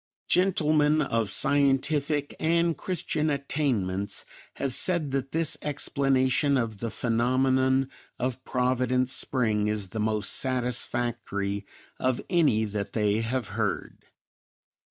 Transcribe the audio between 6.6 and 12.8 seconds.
the phenomenon of Providence Spring is the most satisfactory of any